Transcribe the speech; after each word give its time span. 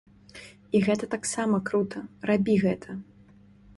І 0.77 0.81
гэта 0.87 1.09
таксама 1.15 1.57
крута, 1.67 1.99
рабі 2.31 2.55
гэта! 2.67 2.89